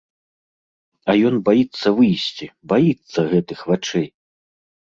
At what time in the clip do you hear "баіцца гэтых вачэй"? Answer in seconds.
2.73-4.09